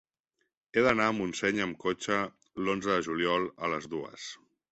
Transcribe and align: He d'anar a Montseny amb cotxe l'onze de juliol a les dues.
He 0.77 0.83
d'anar 0.87 1.09
a 1.09 1.13
Montseny 1.17 1.59
amb 1.65 1.77
cotxe 1.83 2.17
l'onze 2.65 2.91
de 2.95 3.07
juliol 3.09 3.47
a 3.67 3.73
les 3.77 3.89
dues. 3.95 4.27